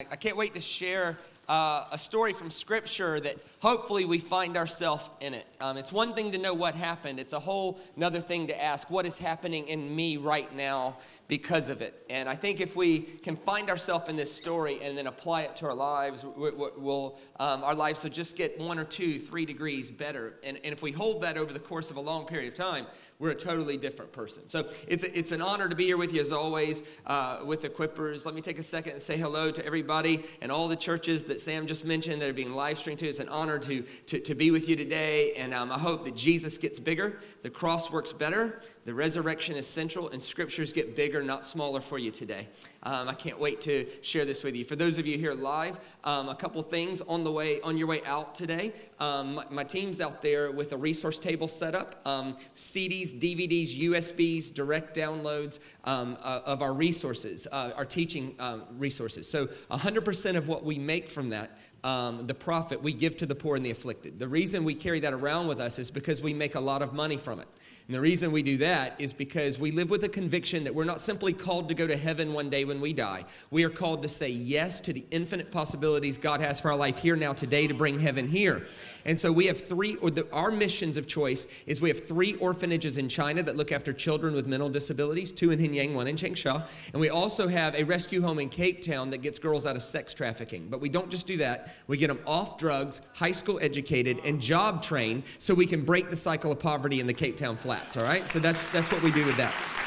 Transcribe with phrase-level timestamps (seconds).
[0.00, 1.16] I can't wait to share
[1.48, 5.46] uh, a story from Scripture that hopefully we find ourselves in it.
[5.60, 8.90] Um, it's one thing to know what happened, it's a whole another thing to ask
[8.90, 10.96] what is happening in me right now
[11.26, 12.04] because of it.
[12.10, 15.56] And I think if we can find ourselves in this story and then apply it
[15.56, 19.90] to our lives, we'll, um, our lives will just get one or two, three degrees
[19.90, 20.34] better.
[20.42, 22.86] And, and if we hold that over the course of a long period of time,
[23.18, 24.42] we're a totally different person.
[24.48, 28.26] So it's, it's an honor to be here with you as always uh, with Equippers.
[28.26, 31.40] Let me take a second and say hello to everybody and all the churches that
[31.40, 33.08] Sam just mentioned that are being live streamed to.
[33.08, 35.32] It's an honor to, to, to be with you today.
[35.34, 39.66] And um, I hope that Jesus gets bigger, the cross works better, the resurrection is
[39.66, 42.48] central, and scriptures get bigger, not smaller for you today.
[42.82, 44.64] Um, I can't wait to share this with you.
[44.64, 47.86] For those of you here live, um, a couple things on the way on your
[47.86, 48.74] way out today.
[49.00, 53.80] Um, my, my, team's out there with a resource table set up, um, CDs, DVDs,
[53.88, 59.26] USBs, direct downloads um, uh, of our resources, uh, our teaching um, resources.
[59.26, 63.34] So 100% of what we make from that um, the profit we give to the
[63.34, 64.18] poor and the afflicted.
[64.18, 66.94] The reason we carry that around with us is because we make a lot of
[66.94, 67.48] money from it.
[67.86, 70.84] And the reason we do that is because we live with a conviction that we're
[70.84, 73.26] not simply called to go to heaven one day when we die.
[73.50, 76.96] We are called to say yes to the infinite possibilities God has for our life
[76.96, 78.64] here now today to bring heaven here.
[79.04, 82.34] And so we have three, or the, our missions of choice is we have three
[82.36, 86.16] orphanages in China that look after children with mental disabilities, two in Hinyang, one in
[86.16, 86.66] Changsha.
[86.92, 89.82] And we also have a rescue home in Cape Town that gets girls out of
[89.82, 90.68] sex trafficking.
[90.68, 94.40] But we don't just do that, we get them off drugs, high school educated, and
[94.40, 97.96] job trained so we can break the cycle of poverty in the Cape Town flats,
[97.96, 98.28] all right?
[98.28, 99.83] So that's, that's what we do with that.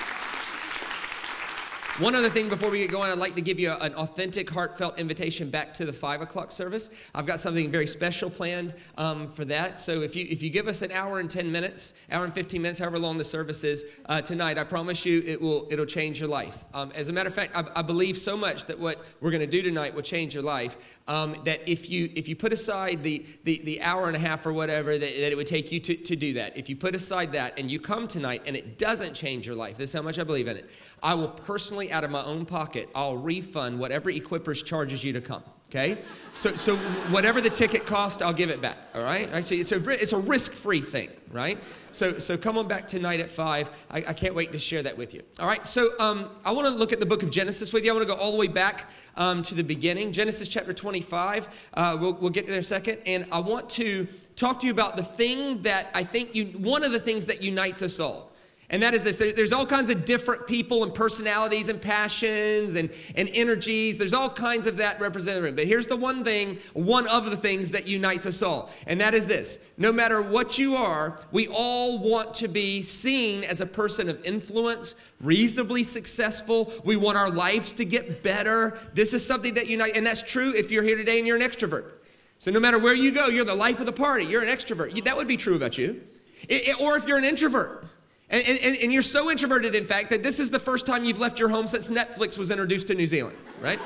[2.00, 5.00] One other thing before we get going, I'd like to give you an authentic, heartfelt
[5.00, 6.92] invitation back to the five o'clock service.
[7.16, 9.80] I've got something very special planned um, for that.
[9.80, 12.62] So if you if you give us an hour and ten minutes, hour and fifteen
[12.62, 16.20] minutes, however long the service is uh, tonight, I promise you it will it'll change
[16.20, 16.66] your life.
[16.72, 19.42] Um, as a matter of fact, I, I, believe so much that what we're going
[19.42, 20.78] to do tonight will change your life.
[21.08, 24.46] Um, that if you if you put aside the the, the hour and a half
[24.46, 26.94] or whatever that, that it would take you to, to do that, if you put
[26.94, 30.04] aside that and you come tonight and it doesn't change your life, this is how
[30.04, 30.70] much I believe in it.
[31.04, 35.22] I will personally, out of my own pocket, I'll refund whatever Equippers charges you to
[35.22, 35.44] come.
[35.70, 35.98] Okay,
[36.34, 36.78] so so
[37.10, 38.78] whatever the ticket cost, I'll give it back.
[38.96, 39.60] All right, I see.
[39.60, 41.58] It's a it's a risk-free thing, right?
[41.92, 43.70] So so come on back tonight at five.
[43.92, 45.24] I, I can't wait to share that with you.
[45.42, 45.68] All right.
[45.68, 47.92] So um, I want to look at the book of Genesis with you.
[47.92, 51.50] I want to go all the way back um, to the beginning, Genesis chapter 25.
[51.74, 54.08] Uh, we'll we'll get there in a second, and I want to
[54.38, 57.44] talk to you about the thing that I think you one of the things that
[57.44, 58.32] unites us all.
[58.70, 62.90] And that is this there's all kinds of different people and personalities and passions and,
[63.16, 63.98] and energies.
[63.98, 65.56] There's all kinds of that represented.
[65.56, 68.70] But here's the one thing, one of the things that unites us all.
[68.86, 73.46] And that is this no matter what you are, we all want to be seen
[73.46, 76.74] as a person of influence, reasonably successful.
[76.84, 78.78] We want our lives to get better.
[78.94, 79.98] This is something that unites.
[79.98, 81.92] And that's true if you're here today and you're an extrovert.
[82.38, 84.26] So no matter where you go, you're the life of the party.
[84.26, 85.02] You're an extrovert.
[85.06, 86.02] That would be true about you.
[86.50, 87.86] It, it, or if you're an introvert.
[88.30, 91.20] And, and, and, you're so introverted, in fact, that this is the first time you've
[91.20, 93.80] left your home since Netflix was introduced to New Zealand, right?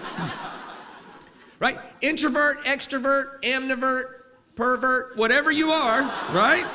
[1.59, 1.78] right?
[2.02, 4.22] Introvert, extrovert, ambivert,
[4.56, 6.02] pervert, whatever you are,
[6.34, 6.66] right?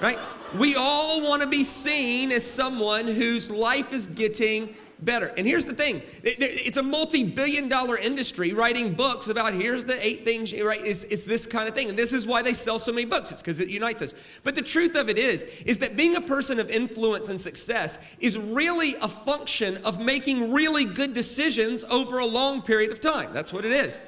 [0.00, 0.18] Right?
[0.58, 5.32] We all want to be seen as someone whose life is getting better.
[5.36, 10.04] And here's the thing it's a multi billion dollar industry writing books about here's the
[10.04, 10.84] eight things, right?
[10.84, 11.88] It's, it's this kind of thing.
[11.88, 14.14] And this is why they sell so many books, it's because it unites us.
[14.42, 17.98] But the truth of it is, is that being a person of influence and success
[18.20, 23.32] is really a function of making really good decisions over a long period of time.
[23.32, 24.00] That's what it is.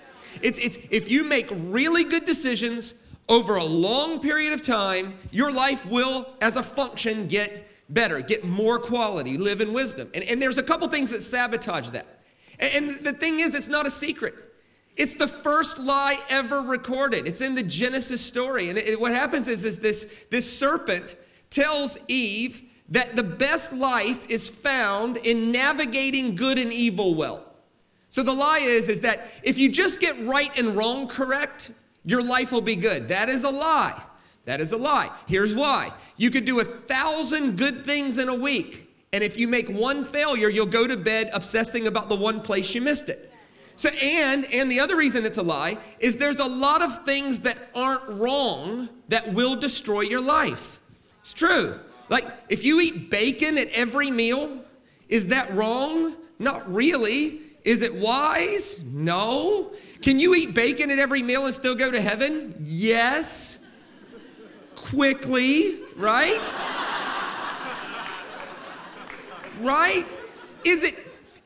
[0.43, 2.95] It's, it's if you make really good decisions
[3.29, 8.45] over a long period of time, your life will, as a function, get better, get
[8.45, 10.11] more quality, live in wisdom.
[10.15, 12.07] And, and there's a couple things that sabotage that.
[12.59, 14.35] And, and the thing is, it's not a secret.
[14.97, 17.27] It's the first lie ever recorded.
[17.27, 18.71] It's in the Genesis story.
[18.71, 21.17] And it, what happens is, is this, this serpent
[21.51, 27.43] tells Eve that the best life is found in navigating good and evil well.
[28.09, 31.73] So the lie is, is that if you just get right and wrong correct,
[32.05, 33.09] your life will be good.
[33.09, 34.01] That is a lie.
[34.47, 35.11] That is a lie.
[35.27, 35.93] Here's why.
[36.17, 40.05] You could do a thousand good things in a week, and if you make one
[40.05, 43.33] failure, you'll go to bed obsessing about the one place you missed it.
[43.75, 47.41] So, and and the other reason it's a lie is there's a lot of things
[47.41, 50.81] that aren't wrong that will destroy your life.
[51.21, 51.79] It's true.
[52.09, 54.65] Like if you eat bacon at every meal,
[55.09, 56.15] is that wrong?
[56.39, 57.41] Not really.
[57.65, 58.83] Is it wise?
[58.85, 59.73] No.
[60.03, 62.55] Can you eat bacon at every meal and still go to heaven?
[62.65, 63.66] Yes
[64.91, 66.55] quickly, right?
[69.61, 70.05] right?
[70.65, 70.95] Is it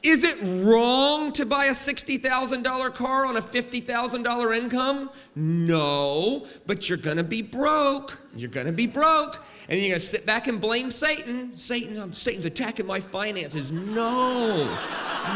[0.03, 5.11] Is it wrong to buy a $60,000 car on a $50,000 income?
[5.37, 8.19] No, but you're gonna be broke.
[8.35, 9.45] You're gonna be broke.
[9.69, 11.55] And you're gonna sit back and blame Satan.
[11.55, 13.71] Satan, um, Satan's attacking my finances.
[13.71, 14.65] No,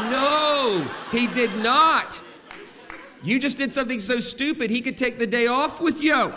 [0.09, 2.19] no, he did not.
[3.23, 6.33] You just did something so stupid, he could take the day off with you.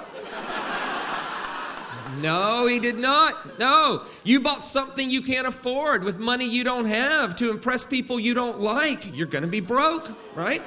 [2.20, 3.58] No, he did not.
[3.58, 4.04] No.
[4.24, 8.34] You bought something you can't afford with money you don't have to impress people you
[8.34, 9.14] don't like.
[9.16, 10.62] You're going to be broke, right?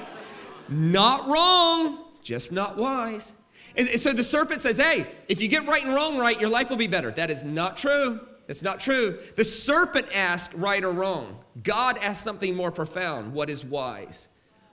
[0.69, 3.33] Not wrong, just not wise.
[3.75, 6.69] And so the serpent says, hey, if you get right and wrong right, your life
[6.69, 7.11] will be better.
[7.11, 8.19] That is not true.
[8.47, 9.19] That's not true.
[9.37, 11.39] The serpent asked right or wrong.
[11.63, 13.33] God asked something more profound.
[13.33, 14.27] What is wise?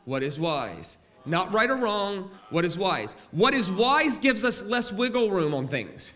[0.04, 0.96] What is wise?
[1.26, 2.30] Not right or wrong.
[2.50, 3.14] What is wise?
[3.30, 6.12] What is wise gives us less wiggle room on things.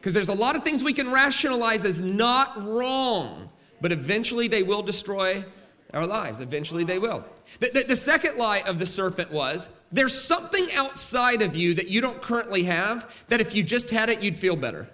[0.00, 3.50] Because there's a lot of things we can rationalize as not wrong,
[3.82, 5.44] but eventually they will destroy
[5.92, 6.40] our lives.
[6.40, 7.22] Eventually they will.
[7.58, 11.88] The, the, the, second lie of the serpent was there's something outside of you that
[11.88, 14.88] you don't currently have that if you just had it, you'd feel better.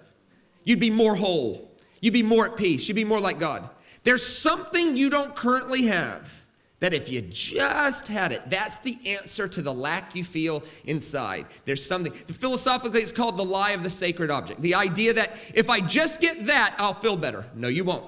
[0.65, 1.71] You'd be more whole.
[2.01, 2.87] You'd be more at peace.
[2.89, 3.69] You'd be more like God.
[4.03, 6.36] There's something you don't currently have
[6.79, 11.47] that if you just had it, that's the answer to the lack you feel inside.
[11.65, 14.61] There's something, philosophically, it's called the lie of the sacred object.
[14.61, 17.45] The idea that if I just get that, I'll feel better.
[17.55, 18.05] No, you won't.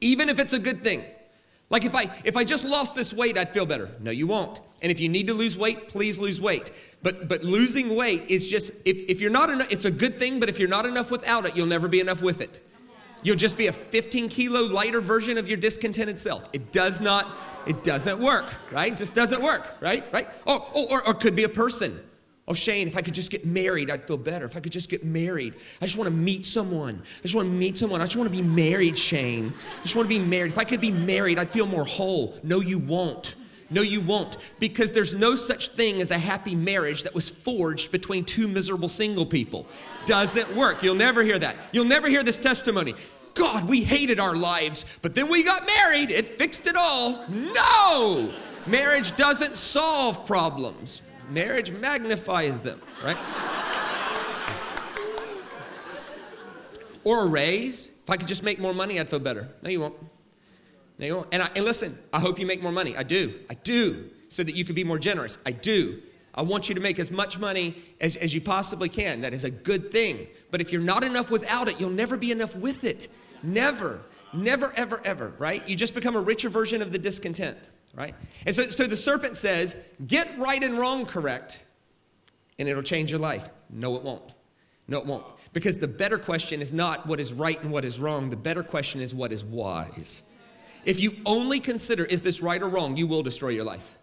[0.00, 1.02] Even if it's a good thing.
[1.70, 3.90] Like if I if I just lost this weight, I'd feel better.
[4.00, 4.60] No, you won't.
[4.80, 6.70] And if you need to lose weight, please lose weight.
[7.02, 10.40] But but losing weight is just if, if you're not enough, it's a good thing,
[10.40, 12.64] but if you're not enough without it, you'll never be enough with it.
[13.22, 16.48] You'll just be a 15 kilo lighter version of your discontented self.
[16.52, 17.26] It does not
[17.68, 18.96] it doesn't work, right?
[18.96, 20.04] Just doesn't work, right?
[20.12, 20.28] Right?
[20.46, 22.00] Oh, oh or, or could be a person.
[22.48, 24.46] Oh, Shane, if I could just get married, I'd feel better.
[24.46, 27.02] If I could just get married, I just want to meet someone.
[27.18, 28.00] I just want to meet someone.
[28.00, 29.52] I just want to be married, Shane.
[29.80, 30.52] I just want to be married.
[30.52, 32.38] If I could be married, I'd feel more whole.
[32.42, 33.34] No, you won't.
[33.68, 34.38] No, you won't.
[34.60, 38.88] Because there's no such thing as a happy marriage that was forged between two miserable
[38.88, 39.66] single people.
[40.06, 40.82] Doesn't work.
[40.82, 41.54] You'll never hear that.
[41.72, 42.94] You'll never hear this testimony.
[43.38, 46.10] God, we hated our lives, but then we got married.
[46.10, 47.26] It fixed it all.
[47.28, 48.32] No!
[48.66, 51.00] Marriage doesn't solve problems,
[51.30, 53.16] marriage magnifies them, right?
[57.04, 57.98] or a raise.
[58.02, 59.48] If I could just make more money, I'd feel better.
[59.62, 59.94] No, you won't.
[60.98, 61.28] No, you won't.
[61.32, 62.96] And, I, and listen, I hope you make more money.
[62.96, 63.34] I do.
[63.48, 64.10] I do.
[64.28, 65.38] So that you can be more generous.
[65.46, 66.02] I do.
[66.34, 69.22] I want you to make as much money as, as you possibly can.
[69.22, 70.26] That is a good thing.
[70.50, 73.08] But if you're not enough without it, you'll never be enough with it.
[73.42, 74.00] Never,
[74.32, 75.66] never, ever, ever, right?
[75.68, 77.58] You just become a richer version of the discontent,
[77.94, 78.14] right?
[78.46, 81.60] And so, so the serpent says, get right and wrong correct,
[82.58, 83.48] and it'll change your life.
[83.70, 84.34] No, it won't.
[84.88, 85.26] No, it won't.
[85.52, 88.30] Because the better question is not what is right and what is wrong.
[88.30, 90.22] The better question is what is wise.
[90.84, 93.96] If you only consider, is this right or wrong, you will destroy your life.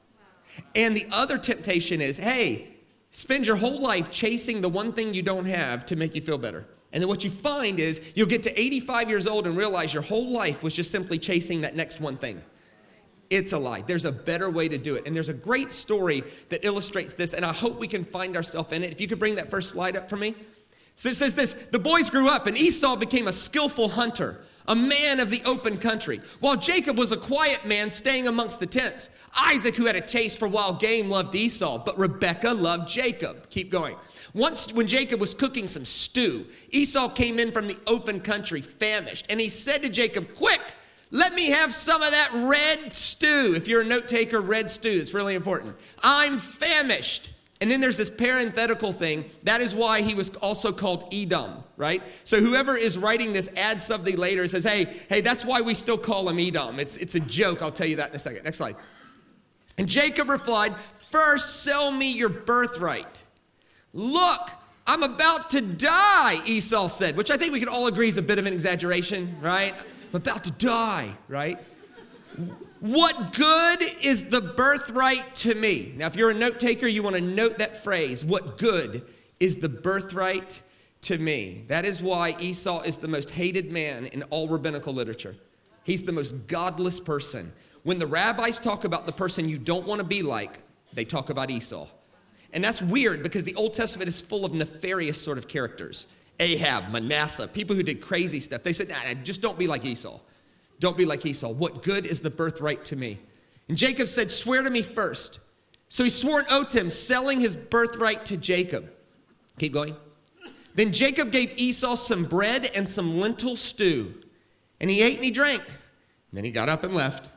[0.76, 2.76] And the other temptation is, hey,
[3.12, 6.38] spend your whole life chasing the one thing you don't have to make you feel
[6.38, 6.66] better.
[6.96, 10.02] And then what you find is you'll get to 85 years old and realize your
[10.02, 12.42] whole life was just simply chasing that next one thing.
[13.30, 13.82] It's a lie.
[13.82, 15.06] There's a better way to do it.
[15.06, 18.72] And there's a great story that illustrates this, and I hope we can find ourselves
[18.72, 18.94] in it.
[18.94, 20.36] If you could bring that first slide up for me.
[20.96, 24.76] So it says this The boys grew up, and Esau became a skillful hunter, a
[24.76, 29.10] man of the open country, while Jacob was a quiet man staying amongst the tents.
[29.38, 33.50] Isaac, who had a taste for wild game, loved Esau, but Rebekah loved Jacob.
[33.50, 33.98] Keep going.
[34.36, 39.26] Once, when Jacob was cooking some stew, Esau came in from the open country, famished,
[39.30, 40.60] and he said to Jacob, Quick,
[41.10, 43.54] let me have some of that red stew.
[43.56, 45.78] If you're a note taker, red stew, it's really important.
[46.04, 47.30] I'm famished.
[47.62, 49.24] And then there's this parenthetical thing.
[49.44, 52.04] That is why he was also called Edom, right?
[52.26, 55.74] So whoever is writing this adds something later and says, hey, hey, that's why we
[55.74, 56.82] still call him Edom.
[56.82, 57.62] It's, it's a joke.
[57.62, 58.44] I'll tell you that in a second.
[58.44, 58.76] Next slide.
[59.78, 63.25] And Jacob replied, First, sell me your birthright.
[63.96, 64.52] Look,
[64.86, 68.22] I'm about to die, Esau said, which I think we can all agree is a
[68.22, 69.74] bit of an exaggeration, right?
[69.74, 71.58] I'm about to die, right?
[72.82, 75.94] What good is the birthright to me?
[75.96, 78.24] Now, if you're a note taker, you want to note that phrase.
[78.24, 79.08] What good
[79.40, 80.62] is the birthright
[81.04, 81.64] to me?
[81.70, 85.38] That is why Esau is the most hated man in all rabbinical literature.
[85.84, 87.54] He's the most godless person.
[87.84, 90.60] When the rabbis talk about the person you don't want to be like,
[90.94, 91.88] they talk about Esau.
[92.56, 96.08] And that's weird because the Old Testament is full of nefarious sort of characters.
[96.40, 98.64] Ahab, Manasseh, people who did crazy stuff.
[98.64, 100.20] They said, nah, just don't be like Esau.
[100.80, 101.50] Don't be like Esau.
[101.50, 103.20] What good is the birthright to me?
[103.68, 105.40] And Jacob said, Swear to me first.
[105.90, 108.92] So he swore an oath to him, selling his birthright to Jacob.
[109.60, 109.96] Keep going.
[110.76, 114.14] Then Jacob gave Esau some bread and some lentil stew.
[114.80, 115.62] And he ate and he drank.
[115.66, 117.30] And then he got up and left.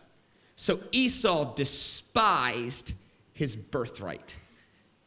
[0.56, 2.92] So Esau despised
[3.32, 4.34] his birthright.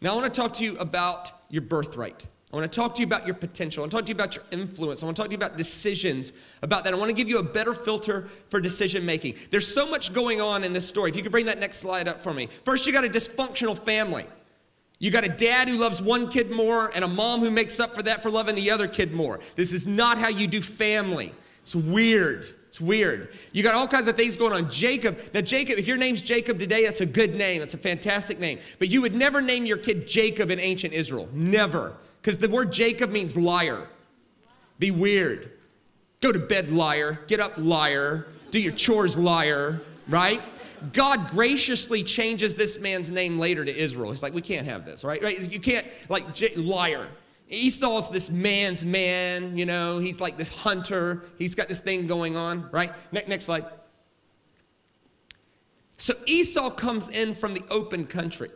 [0.01, 2.25] Now, I want to talk to you about your birthright.
[2.51, 3.81] I want to talk to you about your potential.
[3.81, 5.01] I want to talk to you about your influence.
[5.01, 6.93] I want to talk to you about decisions, about that.
[6.93, 9.35] I want to give you a better filter for decision making.
[9.51, 11.11] There's so much going on in this story.
[11.11, 12.49] If you could bring that next slide up for me.
[12.65, 14.25] First, you got a dysfunctional family.
[14.99, 17.91] You got a dad who loves one kid more and a mom who makes up
[17.95, 19.39] for that for loving the other kid more.
[19.55, 21.33] This is not how you do family.
[21.61, 22.53] It's weird.
[22.71, 23.33] It's weird.
[23.51, 24.71] You got all kinds of things going on.
[24.71, 27.59] Jacob, now, Jacob, if your name's Jacob today, that's a good name.
[27.59, 28.59] That's a fantastic name.
[28.79, 31.27] But you would never name your kid Jacob in ancient Israel.
[31.33, 33.89] Never because the word Jacob means liar.
[34.79, 35.51] Be weird.
[36.21, 37.19] Go to bed, liar.
[37.27, 38.27] Get up, liar.
[38.51, 40.41] Do your chores, liar, right?
[40.93, 44.11] God graciously changes this man's name later to Israel.
[44.11, 45.21] He's like, we can't have this, right?
[45.21, 45.51] right?
[45.51, 47.09] You can't, like, j- liar.
[47.51, 51.25] Esau's this man's man, you know, he's like this hunter.
[51.37, 52.93] He's got this thing going on, right?
[53.11, 53.65] Ne- next slide.
[55.97, 58.49] So Esau comes in from the open country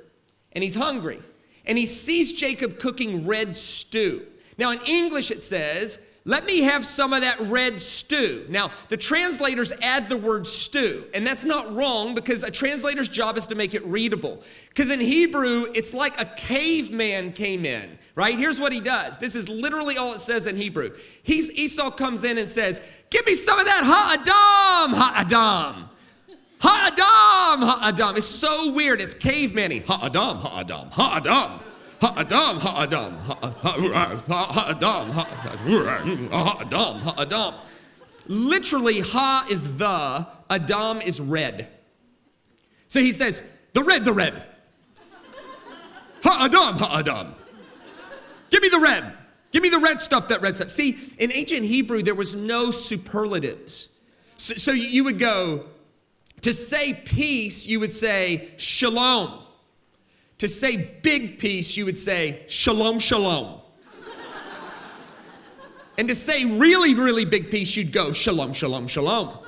[0.53, 1.19] and he's hungry
[1.65, 4.25] and he sees Jacob cooking red stew.
[4.57, 5.97] Now, in English, it says,
[6.27, 8.47] let me have some of that red stew.
[8.49, 13.37] Now, the translators add the word stew, and that's not wrong because a translator's job
[13.37, 14.41] is to make it readable.
[14.69, 18.35] Because in Hebrew, it's like a caveman came in, right?
[18.35, 19.19] Here's what he does.
[19.19, 20.95] This is literally all it says in Hebrew.
[21.21, 22.81] He's, Esau comes in and says,
[23.11, 25.89] Give me some of that ha'adam, ha'adam.
[26.59, 28.17] Ha'adam, ha'adam.
[28.17, 28.99] It's so weird.
[28.99, 31.59] It's caveman Ha'adam, ha'adam, ha'adam.
[32.01, 35.11] Ha'adam, ha'adam, ha'adam,
[36.29, 37.53] ha'adam, ha'adam.
[38.27, 41.69] Literally, ha is the, Adam is red.
[42.87, 43.41] So he says,
[43.73, 44.43] the red, the red.
[46.23, 47.35] Ha'adam, ha'adam.
[48.49, 49.13] Give me the red.
[49.51, 50.69] Give me the red stuff, that red stuff.
[50.69, 53.87] See, in ancient Hebrew, there was no superlatives.
[54.37, 55.65] So, so you would go,
[56.41, 59.44] to say peace, you would say shalom.
[60.39, 63.61] To say big peace, you would say shalom, shalom.
[65.97, 69.39] and to say really, really big peace, you'd go shalom, shalom, shalom.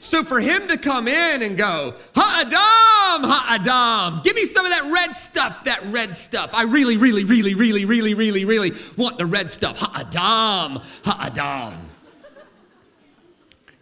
[0.00, 4.64] So for him to come in and go, ha adam, ha adam, give me some
[4.64, 6.50] of that red stuff, that red stuff.
[6.54, 9.78] I really, really, really, really, really, really, really want the red stuff.
[9.78, 11.74] Ha adam, ha adam.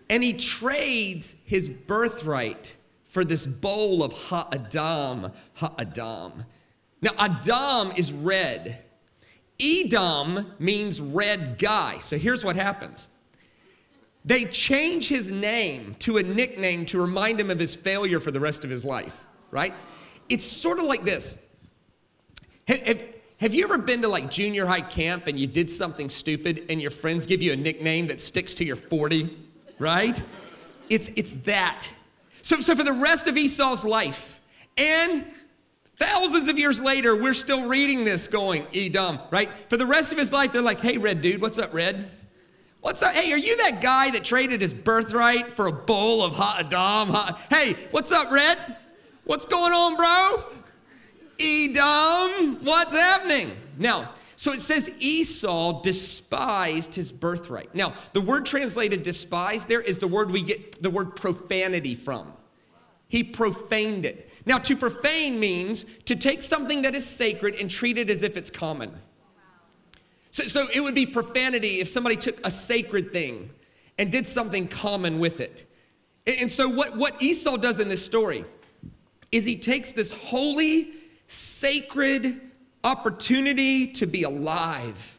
[0.09, 2.77] and he trades his birthright
[3.17, 6.45] for this bowl of Ha'adam, Ha'adam.
[7.01, 8.85] Now, Adam is red.
[9.59, 11.99] Edom means red guy.
[12.01, 13.09] So here's what happens
[14.23, 18.41] they change his name to a nickname to remind him of his failure for the
[18.41, 19.73] rest of his life, right?
[20.29, 21.51] It's sort of like this.
[22.69, 23.03] Have, have,
[23.39, 26.83] have you ever been to like junior high camp and you did something stupid and
[26.83, 29.35] your friends give you a nickname that sticks to your 40?
[29.79, 30.21] right?
[30.91, 31.89] It's, it's that.
[32.47, 34.41] So, so for the rest of Esau's life,
[34.77, 35.25] and
[35.97, 39.51] thousands of years later, we're still reading this going, Edom, right?
[39.69, 42.09] For the rest of his life, they're like, hey, Red dude, what's up, Red?
[42.83, 43.15] What's up?
[43.15, 47.13] Hey, are you that guy that traded his birthright for a bowl of hot Adam?
[47.13, 47.37] Hot?
[47.51, 48.77] Hey, what's up, Red?
[49.25, 50.45] What's going on, bro?
[51.41, 53.51] Edom, what's happening?
[53.77, 57.75] Now, so it says Esau despised his birthright.
[57.75, 62.36] Now, the word translated despise there is the word we get the word profanity from.
[63.09, 64.31] He profaned it.
[64.47, 68.37] Now, to profane means to take something that is sacred and treat it as if
[68.37, 68.93] it's common.
[70.31, 73.51] So, so it would be profanity if somebody took a sacred thing
[73.99, 75.69] and did something common with it.
[76.27, 78.45] And, and so, what, what Esau does in this story
[79.33, 80.93] is he takes this holy,
[81.29, 82.41] sacred,
[82.85, 85.19] opportunity to be alive.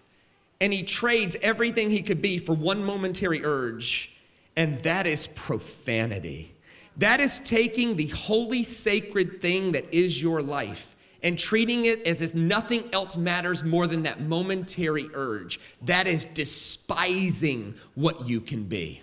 [0.61, 4.15] And he trades everything he could be for one momentary urge,
[4.55, 6.53] and that is profanity.
[6.97, 12.21] That is taking the holy, sacred thing that is your life and treating it as
[12.21, 15.59] if nothing else matters more than that momentary urge.
[15.83, 19.01] That is despising what you can be.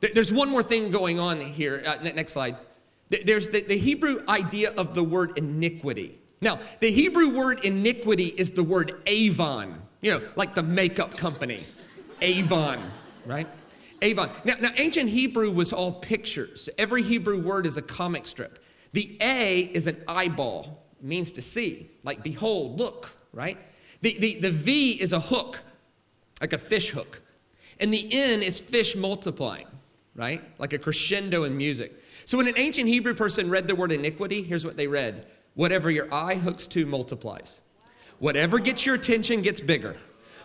[0.00, 1.82] There's one more thing going on here.
[1.86, 2.56] Uh, next slide.
[3.08, 6.18] There's the, the Hebrew idea of the word iniquity.
[6.40, 11.64] Now, the Hebrew word iniquity is the word Avon, you know, like the makeup company.
[12.20, 12.80] Avon,
[13.24, 13.46] right?
[14.02, 14.30] Avon.
[14.44, 16.68] Now, now, ancient Hebrew was all pictures.
[16.78, 18.58] Every Hebrew word is a comic strip.
[18.92, 23.58] The A is an eyeball, it means to see, like behold, look, right?
[24.02, 25.60] The, the, the V is a hook,
[26.40, 27.20] like a fish hook.
[27.80, 29.66] And the N is fish multiplying,
[30.14, 30.42] right?
[30.58, 31.92] Like a crescendo in music.
[32.24, 35.90] So when an ancient Hebrew person read the word iniquity, here's what they read Whatever
[35.90, 37.60] your eye hooks to multiplies.
[38.18, 39.96] Whatever gets your attention gets bigger.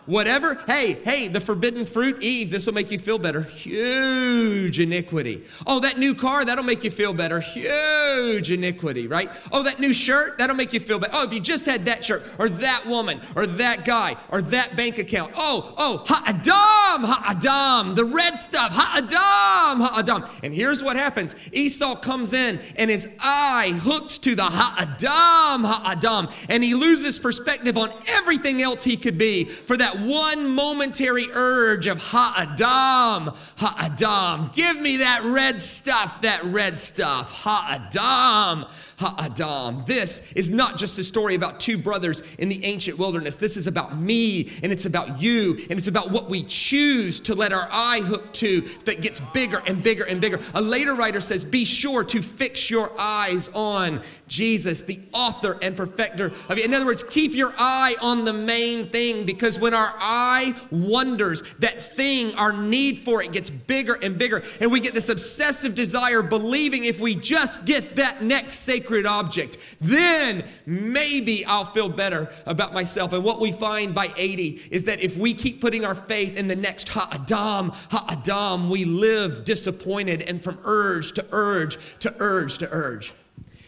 [0.06, 0.54] Whatever.
[0.66, 3.42] Hey, hey, the forbidden fruit, Eve, this will make you feel better.
[3.42, 5.42] Huge iniquity.
[5.66, 7.40] Oh, that new car, that'll make you feel better.
[7.40, 9.30] Huge iniquity, right?
[9.52, 11.12] Oh, that new shirt, that'll make you feel better.
[11.14, 14.76] Oh, if you just had that shirt, or that woman, or that guy, or that
[14.76, 15.32] bank account.
[15.36, 20.24] Oh, oh, ha-adam, ha-adam, the red stuff, ha-adam, ha-adam.
[20.42, 26.28] And here's what happens Esau comes in, and his eye hooked to the ha-adam, ha-adam,
[26.48, 31.86] and he loses perspective on everything else he could be for that one momentary urge
[31.86, 34.50] of Ha-Adam, Ha-Adam.
[34.54, 37.30] Give me that red stuff, that red stuff.
[37.30, 38.66] Ha-Adam,
[38.98, 39.84] Ha-Adam.
[39.86, 43.36] This is not just a story about two brothers in the ancient wilderness.
[43.36, 47.34] This is about me and it's about you and it's about what we choose to
[47.34, 50.40] let our eye hook to that gets bigger and bigger and bigger.
[50.54, 55.76] A later writer says, Be sure to fix your eyes on Jesus, the author and
[55.76, 56.64] perfecter of it.
[56.64, 61.42] In other words, keep your eye on the main thing because when our eye wanders,
[61.58, 64.42] that thing, our need for it gets bigger and bigger.
[64.60, 69.58] And we get this obsessive desire, believing if we just get that next sacred object,
[69.80, 73.12] then maybe I'll feel better about myself.
[73.12, 76.46] And what we find by 80 is that if we keep putting our faith in
[76.46, 82.68] the next Ha-Adam, Ha-Adam, we live disappointed and from urge to urge to urge to
[82.70, 83.12] urge.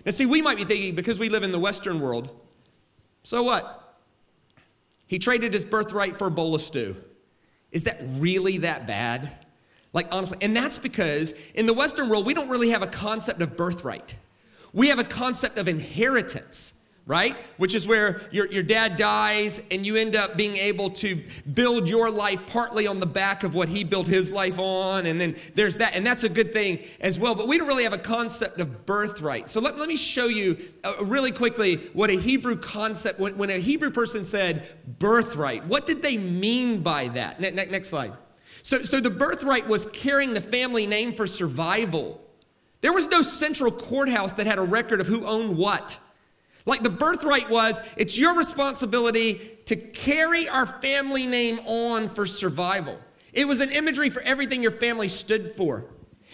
[0.04, 2.30] Now, see, we might be thinking because we live in the Western world,
[3.22, 3.96] so what?
[5.06, 6.96] He traded his birthright for a bowl of stew.
[7.70, 9.32] Is that really that bad?
[9.92, 13.40] Like, honestly, and that's because in the Western world, we don't really have a concept
[13.42, 14.14] of birthright.
[14.72, 17.36] We have a concept of inheritance right?
[17.56, 21.20] Which is where your, your dad dies and you end up being able to
[21.52, 25.06] build your life partly on the back of what he built his life on.
[25.06, 27.34] And then there's that, and that's a good thing as well.
[27.34, 29.48] But we don't really have a concept of birthright.
[29.48, 33.50] So let, let me show you uh, really quickly what a Hebrew concept, when, when
[33.50, 34.64] a Hebrew person said
[34.98, 37.40] birthright, what did they mean by that?
[37.40, 38.12] Ne- ne- next slide.
[38.62, 42.20] So, so the birthright was carrying the family name for survival.
[42.80, 45.98] There was no central courthouse that had a record of who owned what.
[46.64, 52.98] Like the birthright was, it's your responsibility to carry our family name on for survival.
[53.32, 55.86] It was an imagery for everything your family stood for.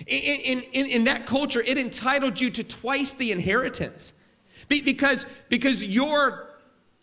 [0.06, 4.24] In, in, in, that culture, it entitled you to twice the inheritance.
[4.68, 6.50] because, because your,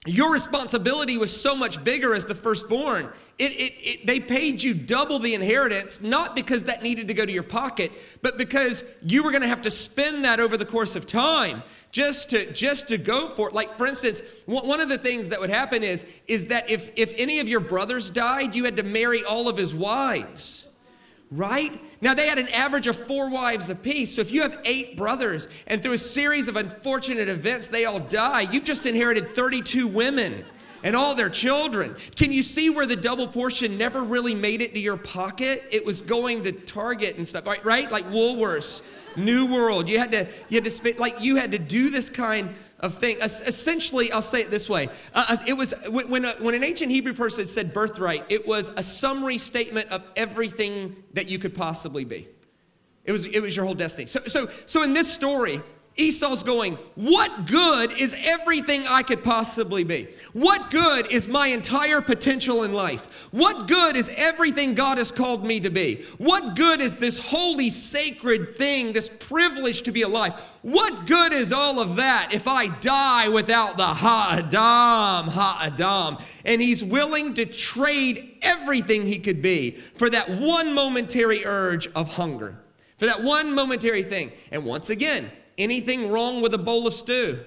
[0.06, 3.10] your responsibility was so much bigger as the firstborn.
[3.38, 7.26] It, it, it, they paid you double the inheritance, not because that needed to go
[7.26, 10.66] to your pocket, but because you were going to have to spend that over the
[10.66, 11.64] course of time
[11.96, 15.40] just to just to go for it like for instance one of the things that
[15.40, 18.84] would happen is is that if if any of your brothers died you had to
[18.84, 20.68] marry all of his wives
[21.32, 24.98] right now they had an average of four wives apiece so if you have eight
[24.98, 29.88] brothers and through a series of unfortunate events they all die you've just inherited 32
[29.88, 30.44] women
[30.84, 31.96] and all their children.
[32.16, 35.64] Can you see where the double portion never really made it to your pocket?
[35.72, 37.66] It was going to Target and stuff, right?
[37.66, 37.92] Right?
[37.92, 38.84] Like Woolworths
[39.18, 39.90] New world.
[39.90, 42.98] You had to, you had to spend, like, you had to do this kind of
[42.98, 43.18] thing.
[43.22, 44.90] Essentially, I'll say it this way.
[45.14, 48.84] Uh, it was, when, a, when an ancient Hebrew person said birthright, it was a
[48.84, 52.28] summary statement of everything that you could possibly be.
[53.06, 54.08] It was, it was your whole destiny.
[54.08, 55.62] So, so, so in this story,
[55.98, 60.10] Esau's going, What good is everything I could possibly be?
[60.34, 63.30] What good is my entire potential in life?
[63.32, 66.04] What good is everything God has called me to be?
[66.18, 70.34] What good is this holy, sacred thing, this privilege to be alive?
[70.64, 76.18] What good is all of that if I die without the Ha'adam, Ha'adam?
[76.44, 82.16] And he's willing to trade everything he could be for that one momentary urge of
[82.16, 82.60] hunger,
[82.98, 84.34] for that one momentary thing.
[84.52, 87.40] And once again, Anything wrong with a bowl of stew?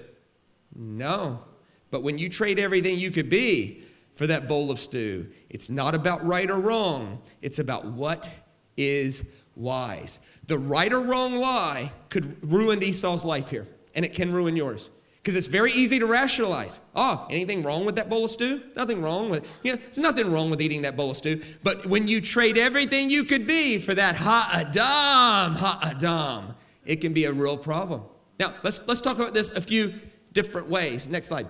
[0.75, 1.43] No.
[1.91, 3.83] But when you trade everything you could be
[4.15, 8.29] for that bowl of stew, it's not about right or wrong, it's about what
[8.77, 10.19] is wise.
[10.47, 14.89] The right or wrong lie could ruin Esau's life here, and it can ruin yours.
[15.21, 16.79] Because it's very easy to rationalize.
[16.95, 18.61] Oh, anything wrong with that bowl of stew?
[18.75, 21.41] Nothing wrong with, you know, there's nothing wrong with eating that bowl of stew.
[21.61, 26.55] But when you trade everything you could be for that ha Adam, ha'adam, ha'adam,
[26.89, 28.01] it can be a real problem.
[28.39, 29.93] Now, let's, let's talk about this a few
[30.33, 31.07] different ways.
[31.07, 31.45] Next slide.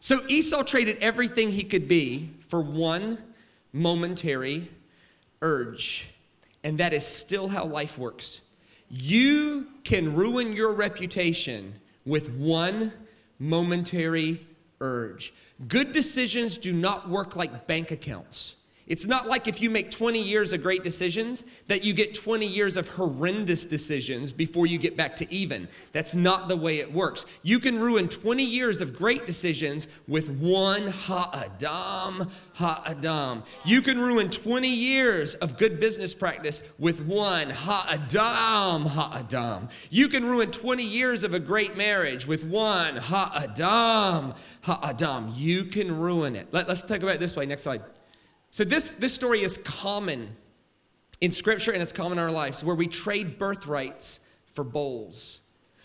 [0.00, 3.18] So Esau traded everything he could be for one
[3.74, 4.70] momentary
[5.42, 6.08] urge.
[6.64, 8.40] And that is still how life works.
[8.88, 11.74] You can ruin your reputation
[12.06, 12.94] with one
[13.38, 14.46] momentary
[14.80, 15.34] urge.
[15.68, 18.55] Good decisions do not work like bank accounts.
[18.86, 22.46] It's not like if you make 20 years of great decisions that you get 20
[22.46, 25.66] years of horrendous decisions before you get back to even.
[25.92, 27.26] That's not the way it works.
[27.42, 33.42] You can ruin 20 years of great decisions with one ha-adam, ha-adam.
[33.64, 39.68] You can ruin 20 years of good business practice with one ha-adam, ha-adam.
[39.90, 45.32] You can ruin 20 years of a great marriage with one ha-adam, ha-adam.
[45.34, 46.46] You can ruin it.
[46.52, 47.46] Let, us talk about it this way.
[47.46, 47.82] Next slide.
[48.56, 50.34] So, this, this story is common
[51.20, 55.40] in Scripture and it's common in our lives where we trade birthrights for bowls.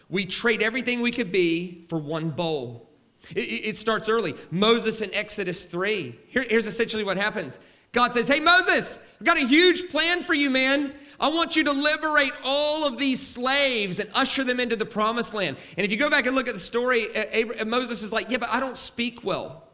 [0.07, 2.89] We trade everything we could be for one bowl.
[3.31, 4.35] It, it starts early.
[4.51, 6.17] Moses in Exodus 3.
[6.27, 7.59] Here, here's essentially what happens
[7.91, 10.93] God says, Hey, Moses, I've got a huge plan for you, man.
[11.19, 15.33] I want you to liberate all of these slaves and usher them into the promised
[15.33, 15.57] land.
[15.75, 17.07] And if you go back and look at the story,
[17.65, 19.67] Moses is like, Yeah, but I don't speak well.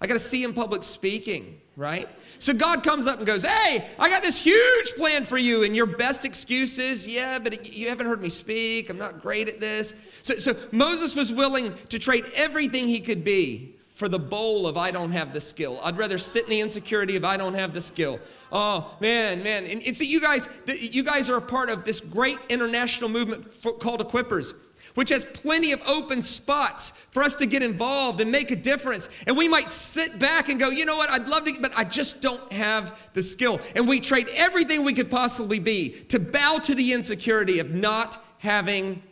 [0.00, 2.08] I got to see in public speaking, right?
[2.38, 5.64] So God comes up and goes, Hey, I got this huge plan for you.
[5.64, 8.90] And your best excuse is, Yeah, but you haven't heard me speak.
[8.90, 9.94] I'm not great at this.
[10.22, 14.76] So, so Moses was willing to trade everything he could be for the bowl of
[14.76, 15.80] I don't have the skill.
[15.82, 18.18] I'd rather sit in the insecurity of I don't have the skill.
[18.50, 22.00] Oh man, man, and, and so you guys, you guys are a part of this
[22.00, 24.54] great international movement for, called Equippers
[24.94, 29.08] which has plenty of open spots for us to get involved and make a difference.
[29.26, 31.84] And we might sit back and go, you know what, I'd love to, but I
[31.84, 33.60] just don't have the skill.
[33.74, 38.24] And we trade everything we could possibly be to bow to the insecurity of not
[38.38, 39.02] having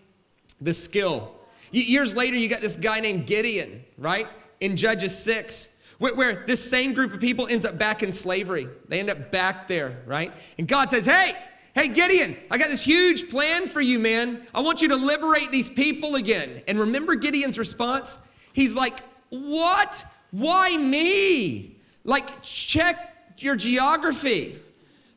[0.61, 1.35] the skill.
[1.73, 4.29] Years later, you got this guy named Gideon, right?
[4.61, 8.69] In Judges 6, where, where this same group of people ends up back in slavery.
[8.89, 10.33] They end up back there, right?
[10.59, 11.35] And God says, hey,
[11.75, 14.43] Hey, Gideon, I got this huge plan for you, man.
[14.55, 16.63] I want you to liberate these people again.
[16.69, 18.29] And remember Gideon's response?
[18.53, 20.05] He's like, What?
[20.33, 21.77] Why me?
[22.05, 24.59] Like, check your geography.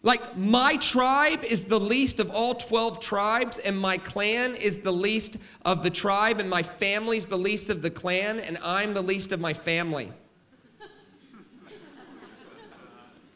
[0.02, 4.92] Like, my tribe is the least of all 12 tribes, and my clan is the
[4.94, 9.02] least of the tribe, and my family's the least of the clan, and I'm the
[9.02, 10.12] least of my family.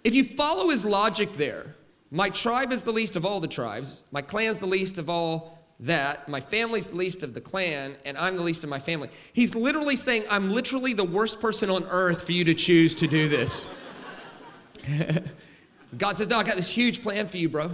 [0.03, 1.75] if you follow his logic there,
[2.11, 3.97] my tribe is the least of all the tribes.
[4.11, 6.27] My clan's the least of all that.
[6.27, 9.09] My family's the least of the clan, and I'm the least of my family.
[9.31, 13.07] He's literally saying, I'm literally the worst person on earth for you to choose to
[13.07, 13.65] do this.
[15.97, 17.71] God says, No, I got this huge plan for you, bro.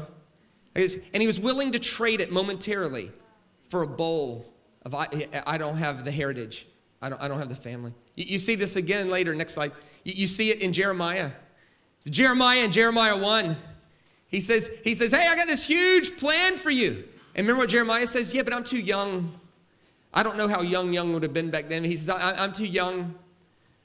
[0.75, 3.11] And he was willing to trade it momentarily
[3.69, 5.07] for a bowl of I,
[5.47, 6.67] I don't have the heritage,
[7.01, 7.93] I don't, I don't have the family.
[8.15, 9.71] You, you see this again later, next slide.
[10.03, 11.31] You, you see it in Jeremiah.
[12.05, 13.55] Jeremiah and Jeremiah 1.
[14.35, 17.05] He says, he says, Hey, I got this huge plan for you.
[17.35, 18.33] And remember what Jeremiah says?
[18.33, 19.31] Yeah, but I'm too young.
[20.13, 21.85] I don't know how young young would have been back then.
[21.85, 23.15] He says, I, am too young.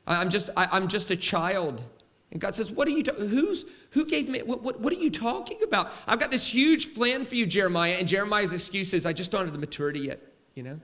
[0.09, 1.85] I'm just, I, am just a child.
[2.33, 4.97] And God says, What are you, ta- who's, who gave me, what, what, what are
[4.97, 5.93] you talking about?
[6.09, 7.95] I've got this huge plan for you, Jeremiah.
[7.97, 10.21] And Jeremiah's excuse is, I just don't have the maturity yet,
[10.57, 10.81] you know?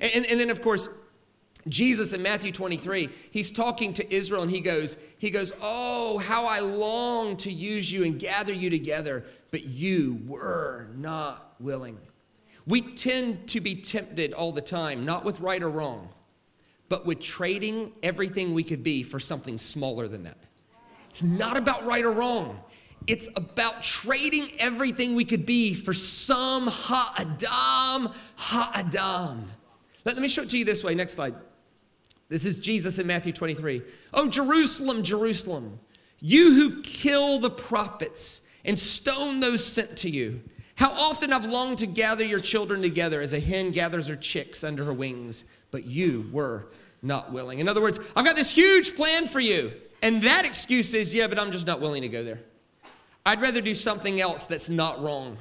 [0.00, 0.88] And, and, and then, of course,
[1.68, 6.46] Jesus in Matthew 23, he's talking to Israel and he goes, he goes, "Oh, how
[6.46, 11.98] I long to use you and gather you together, but you were not willing."
[12.66, 16.08] We tend to be tempted all the time, not with right or wrong,
[16.88, 20.38] but with trading everything we could be for something smaller than that.
[21.08, 22.60] It's not about right or wrong.
[23.06, 29.50] It's about trading everything we could be for some ha-adam, ha-adam.
[30.04, 30.94] Let, let me show it to you this way.
[30.94, 31.34] Next slide.
[32.30, 33.82] This is Jesus in Matthew 23.
[34.14, 35.80] Oh, Jerusalem, Jerusalem,
[36.20, 40.40] you who kill the prophets and stone those sent to you.
[40.76, 44.62] How often I've longed to gather your children together as a hen gathers her chicks
[44.62, 46.68] under her wings, but you were
[47.02, 47.58] not willing.
[47.58, 49.72] In other words, I've got this huge plan for you.
[50.00, 52.40] And that excuse is, yeah, but I'm just not willing to go there.
[53.26, 55.36] I'd rather do something else that's not wrong.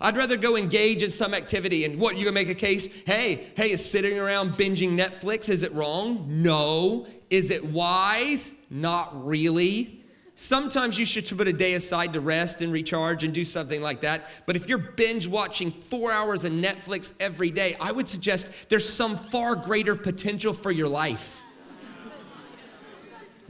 [0.00, 1.84] I'd rather go engage in some activity.
[1.84, 2.88] And what, you gonna make a case?
[3.04, 6.24] Hey, hey, is sitting around binging Netflix, is it wrong?
[6.28, 7.06] No.
[7.28, 8.62] Is it wise?
[8.70, 10.00] Not really.
[10.34, 14.00] Sometimes you should put a day aside to rest and recharge and do something like
[14.00, 14.26] that.
[14.46, 18.90] But if you're binge watching four hours of Netflix every day, I would suggest there's
[18.90, 21.38] some far greater potential for your life.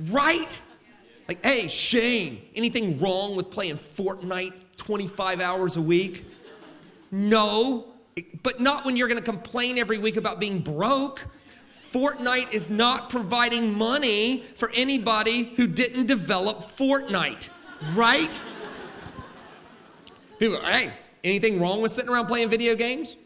[0.09, 0.61] right?
[1.29, 6.27] Like, hey, Shane, anything wrong with playing Fortnite 25 hours a week?
[7.11, 7.87] No,
[8.43, 11.27] but not when you're going to complain every week about being broke.
[11.93, 17.49] Fortnite is not providing money for anybody who didn't develop Fortnite,
[17.95, 18.41] right?
[20.39, 20.91] People, hey,
[21.25, 23.17] anything wrong with sitting around playing video games?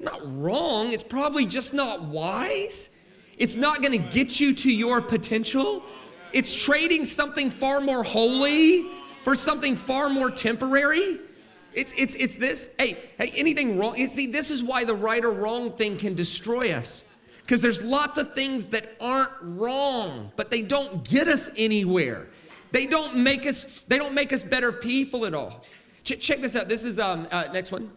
[0.00, 0.92] Not wrong.
[0.92, 2.96] It's probably just not wise.
[3.36, 5.84] It's not going to get you to your potential.
[6.32, 8.86] It's trading something far more holy
[9.22, 11.20] for something far more temporary.
[11.78, 12.74] It's, it's, it's this.
[12.76, 13.96] Hey, hey, anything wrong?
[13.96, 17.04] You see, this is why the right or wrong thing can destroy us.
[17.42, 22.26] Because there's lots of things that aren't wrong, but they don't get us anywhere.
[22.72, 25.64] They don't make us, they don't make us better people at all.
[26.02, 26.68] Ch- check this out.
[26.68, 27.90] This is um uh, next one.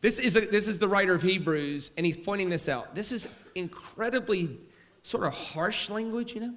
[0.00, 2.94] This is a, this is the writer of Hebrews, and he's pointing this out.
[2.94, 4.58] This is incredibly
[5.02, 6.54] sort of harsh language, you know.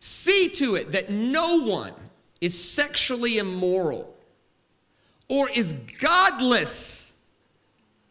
[0.00, 1.94] See to it that no one
[2.40, 4.11] is sexually immoral
[5.32, 7.18] or is godless,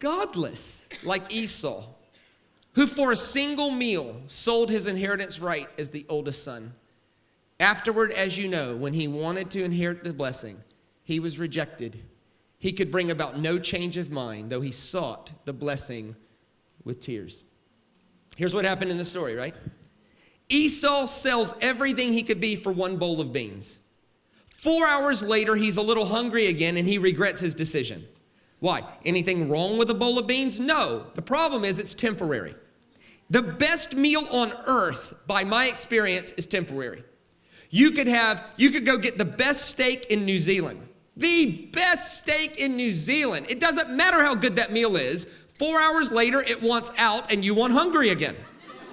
[0.00, 1.84] godless like Esau,
[2.72, 6.74] who for a single meal sold his inheritance right as the oldest son.
[7.60, 10.56] Afterward, as you know, when he wanted to inherit the blessing,
[11.04, 12.02] he was rejected.
[12.58, 16.16] He could bring about no change of mind, though he sought the blessing
[16.82, 17.44] with tears.
[18.36, 19.54] Here's what happened in the story, right?
[20.48, 23.78] Esau sells everything he could be for one bowl of beans.
[24.62, 28.06] Four hours later, he's a little hungry again and he regrets his decision.
[28.60, 28.84] Why?
[29.04, 30.60] Anything wrong with a bowl of beans?
[30.60, 31.06] No.
[31.14, 32.54] The problem is it's temporary.
[33.28, 37.02] The best meal on earth, by my experience, is temporary.
[37.70, 40.80] You could have, you could go get the best steak in New Zealand.
[41.16, 43.46] The best steak in New Zealand.
[43.48, 45.24] It doesn't matter how good that meal is.
[45.54, 48.36] Four hours later, it wants out and you want hungry again.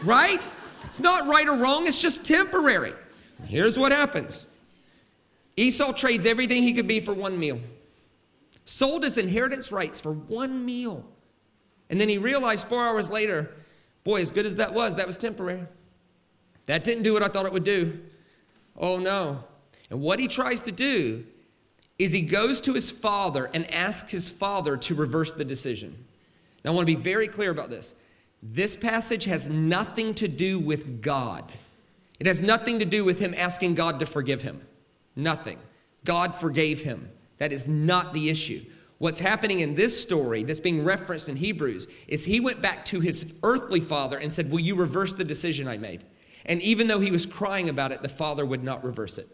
[0.04, 0.44] Right?
[0.86, 2.94] It's not right or wrong, it's just temporary.
[3.46, 4.48] Here's what happens
[5.60, 7.60] Esau trades everything he could be for one meal,
[8.64, 11.06] sold his inheritance rights for one meal.
[11.90, 13.52] And then he realized four hours later,
[14.06, 15.68] boy, as good as that was, that was temporary.
[16.68, 18.00] That didn't do what I thought it would do.
[18.78, 19.44] Oh no.
[19.90, 21.26] And what he tries to do
[21.98, 26.06] is he goes to his father and asks his father to reverse the decision.
[26.64, 27.94] Now, I want to be very clear about this.
[28.42, 31.52] This passage has nothing to do with God.
[32.18, 34.62] It has nothing to do with him asking God to forgive him.
[35.16, 35.58] Nothing.
[36.06, 37.10] God forgave him.
[37.38, 38.62] That is not the issue.
[39.00, 43.00] What's happening in this story that's being referenced in Hebrews is he went back to
[43.00, 46.04] his earthly father and said, Will you reverse the decision I made?
[46.46, 49.28] And even though he was crying about it, the father would not reverse it.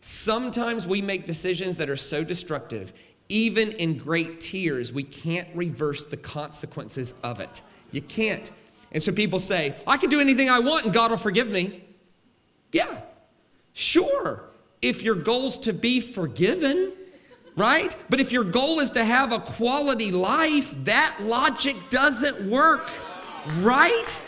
[0.00, 2.92] Sometimes we make decisions that are so destructive,
[3.28, 7.60] even in great tears, we can't reverse the consequences of it.
[7.90, 8.50] You can't.
[8.92, 11.84] And so people say, I can do anything I want and God will forgive me.
[12.72, 13.00] Yeah,
[13.72, 14.44] sure.
[14.84, 16.92] If your goal's to be forgiven,
[17.56, 17.96] right?
[18.10, 22.90] But if your goal is to have a quality life, that logic doesn't work,
[23.60, 24.20] right?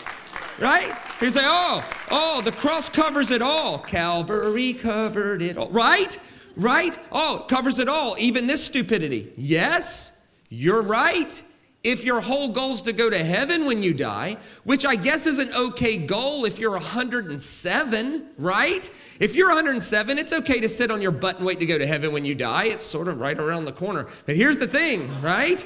[0.59, 0.97] Right?
[1.21, 3.77] You say, oh, oh, the cross covers it all.
[3.77, 5.69] Calvary covered it all.
[5.69, 6.17] Right?
[6.55, 6.97] Right?
[7.11, 9.31] Oh, covers it all, even this stupidity.
[9.37, 11.39] Yes, you're right.
[11.87, 15.25] If your whole goal is to go to heaven when you die, which I guess
[15.25, 18.89] is an okay goal if you're 107, right?
[19.21, 21.87] If you're 107, it's okay to sit on your butt and wait to go to
[21.87, 22.65] heaven when you die.
[22.65, 24.07] It's sort of right around the corner.
[24.25, 25.65] But here's the thing, right?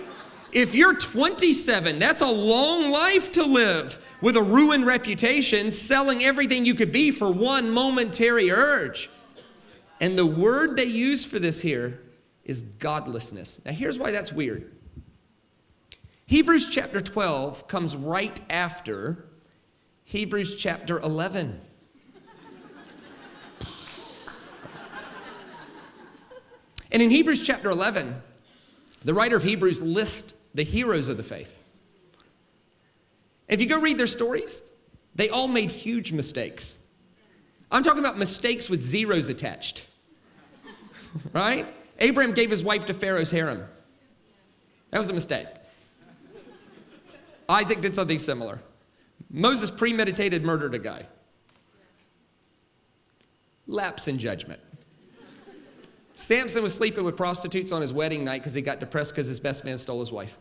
[0.52, 6.66] If you're 27, that's a long life to live with a ruined reputation, selling everything
[6.66, 9.10] you could be for one momentary urge.
[10.00, 12.00] And the word they use for this here
[12.44, 13.66] is godlessness.
[13.66, 14.72] Now, here's why that's weird.
[16.32, 19.26] Hebrews chapter 12 comes right after
[20.06, 21.60] Hebrews chapter 11.
[26.94, 28.16] and in Hebrews chapter 11,
[29.04, 31.54] the writer of Hebrews lists the heroes of the faith.
[33.50, 34.72] If you go read their stories,
[35.14, 36.78] they all made huge mistakes.
[37.70, 39.86] I'm talking about mistakes with zeros attached.
[41.34, 41.66] right?
[42.00, 43.66] Abraham gave his wife to Pharaoh's harem.
[44.92, 45.48] That was a mistake.
[47.52, 48.60] Isaac did something similar.
[49.30, 51.06] Moses premeditated murdered a guy.
[53.68, 54.62] Lapse in judgment.
[56.14, 59.40] Samson was sleeping with prostitutes on his wedding night because he got depressed because his
[59.40, 60.38] best man stole his wife.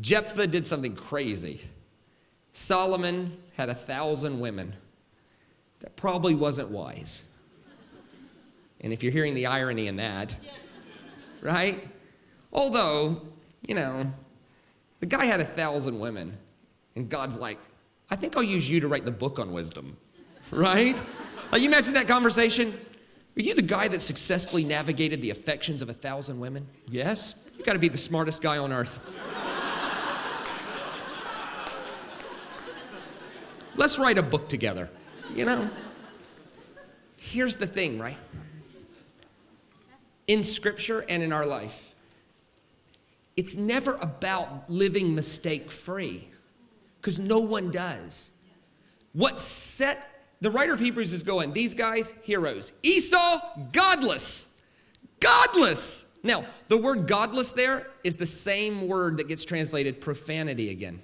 [0.00, 1.60] Jephthah did something crazy.
[2.52, 4.74] Solomon had a thousand women.
[5.80, 7.22] That probably wasn't wise.
[8.80, 10.34] And if you're hearing the irony in that,
[11.40, 11.86] right?
[12.52, 13.22] Although,
[13.66, 14.12] you know,
[15.00, 16.36] the guy had a thousand women,
[16.94, 17.58] and God's like,
[18.10, 19.96] I think I'll use you to write the book on wisdom,
[20.50, 20.98] right?
[21.50, 22.78] Like, you imagine that conversation?
[23.36, 26.66] Are you the guy that successfully navigated the affections of a thousand women?
[26.88, 27.46] Yes.
[27.58, 28.98] You got to be the smartest guy on earth.
[33.76, 34.88] Let's write a book together,
[35.34, 35.68] you know?
[37.18, 38.16] Here's the thing, right?
[40.26, 41.85] In scripture and in our life,
[43.36, 46.28] it's never about living mistake free
[47.00, 48.30] because no one does.
[49.12, 52.72] What set the writer of Hebrews is going, these guys, heroes.
[52.82, 53.40] Esau,
[53.72, 54.60] godless.
[55.20, 56.18] Godless.
[56.22, 61.00] Now, the word godless there is the same word that gets translated profanity again.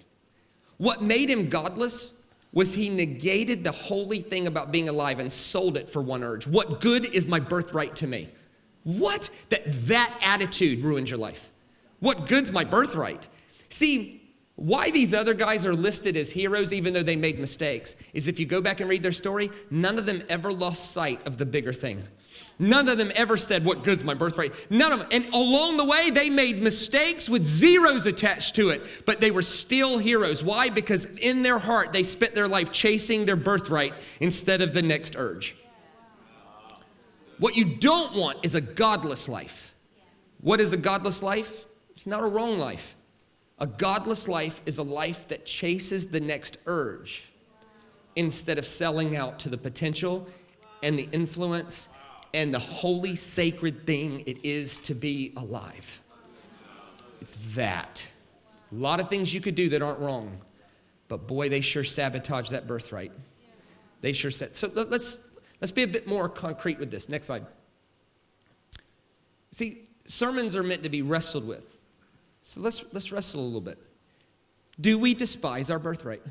[0.78, 5.76] What made him godless was he negated the holy thing about being alive and sold
[5.76, 6.46] it for one urge.
[6.46, 8.28] What good is my birthright to me?
[8.84, 9.30] What?
[9.48, 11.48] That that attitude ruins your life.
[12.02, 13.28] What good's my birthright?
[13.68, 18.26] See, why these other guys are listed as heroes, even though they made mistakes, is
[18.26, 21.38] if you go back and read their story, none of them ever lost sight of
[21.38, 22.02] the bigger thing.
[22.58, 24.52] None of them ever said, What good's my birthright?
[24.68, 25.08] None of them.
[25.12, 29.42] And along the way, they made mistakes with zeros attached to it, but they were
[29.42, 30.42] still heroes.
[30.42, 30.70] Why?
[30.70, 35.14] Because in their heart, they spent their life chasing their birthright instead of the next
[35.16, 35.54] urge.
[37.38, 39.76] What you don't want is a godless life.
[40.40, 41.66] What is a godless life?
[42.02, 42.96] It's not a wrong life.
[43.60, 47.22] A godless life is a life that chases the next urge
[48.16, 50.26] instead of selling out to the potential
[50.82, 51.90] and the influence
[52.34, 56.00] and the holy, sacred thing it is to be alive.
[57.20, 58.04] It's that.
[58.72, 60.40] A lot of things you could do that aren't wrong,
[61.06, 63.12] but boy, they sure sabotage that birthright.
[64.00, 64.56] They sure said.
[64.56, 67.08] So let's let's be a bit more concrete with this.
[67.08, 67.46] Next slide.
[69.52, 71.71] See, sermons are meant to be wrestled with.
[72.42, 73.78] So let's, let's wrestle a little bit.
[74.80, 76.22] Do we despise our birthright?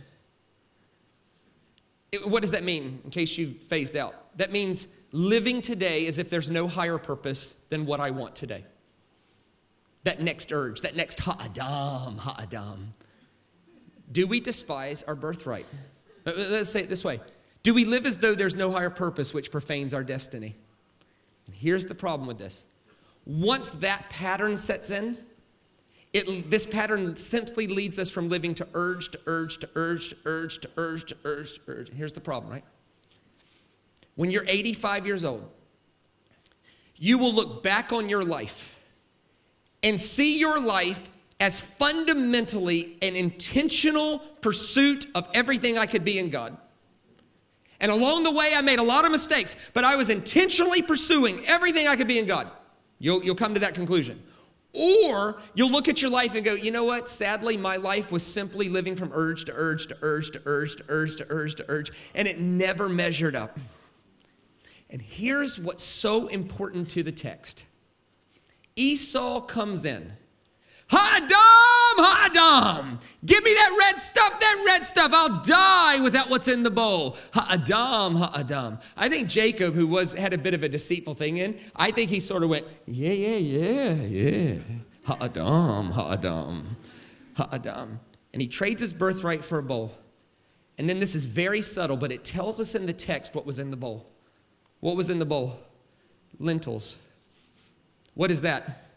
[2.11, 4.37] It, what does that mean, in case you've phased out?
[4.37, 8.65] That means living today as if there's no higher purpose than what I want today.
[10.03, 12.93] That next urge, that next ha'adam, ha'adam.
[14.11, 15.67] Do we despise our birthright?
[16.25, 17.19] Let's say it this way
[17.63, 20.55] Do we live as though there's no higher purpose which profanes our destiny?
[21.45, 22.65] And here's the problem with this
[23.25, 25.17] once that pattern sets in,
[26.13, 30.19] it, this pattern simply leads us from living to urge to urge to urge to
[30.25, 31.89] urge to urge to urge to urge.
[31.93, 32.63] Here's the problem, right?
[34.15, 35.49] When you're 85 years old,
[36.97, 38.75] you will look back on your life
[39.83, 46.29] and see your life as fundamentally an intentional pursuit of everything I could be in
[46.29, 46.55] God.
[47.79, 51.43] And along the way, I made a lot of mistakes, but I was intentionally pursuing
[51.47, 52.51] everything I could be in God.
[52.99, 54.21] You'll, you'll come to that conclusion.
[54.73, 57.09] Or you'll look at your life and go, you know what?
[57.09, 60.85] Sadly, my life was simply living from urge to urge to urge to urge to
[60.87, 63.59] urge to urge to urge, and it never measured up.
[64.89, 67.65] And here's what's so important to the text
[68.75, 70.13] Esau comes in.
[70.91, 72.99] Ha'adam, ha'adam.
[73.25, 75.11] Give me that red stuff, that red stuff.
[75.13, 77.17] I'll die without what's in the bowl.
[77.33, 78.79] Ha-adam, ha-adam.
[78.97, 82.09] I think Jacob, who was had a bit of a deceitful thing in, I think
[82.09, 84.55] he sort of went, yeah, yeah, yeah, yeah.
[85.05, 86.75] Ha-adam, ha-adam,
[87.35, 87.99] ha-adam.
[88.33, 89.93] And he trades his birthright for a bowl.
[90.77, 93.59] And then this is very subtle, but it tells us in the text what was
[93.59, 94.07] in the bowl.
[94.81, 95.59] What was in the bowl?
[96.39, 96.95] Lentils.
[98.13, 98.90] What is that?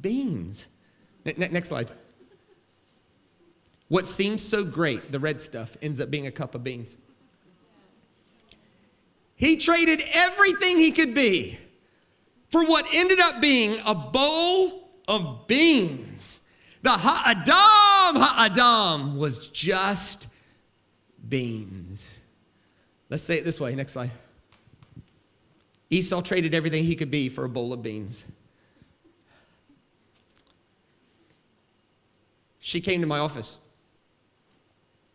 [0.00, 0.66] Beans.
[1.24, 1.90] next slide.
[3.88, 6.94] What seems so great, the red stuff, ends up being a cup of beans.
[9.34, 11.58] He traded everything he could be
[12.50, 16.48] for what ended up being a bowl of beans.
[16.82, 20.28] The ha'adam, ha'adam was just
[21.28, 22.16] beans.
[23.10, 23.74] Let's say it this way.
[23.74, 24.10] Next slide.
[25.90, 28.24] Esau traded everything he could be for a bowl of beans.
[32.60, 33.58] She came to my office,